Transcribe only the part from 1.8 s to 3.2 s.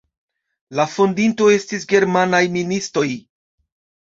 germanaj ministoj.